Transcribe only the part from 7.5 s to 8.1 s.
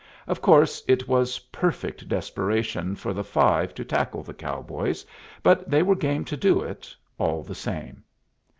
same.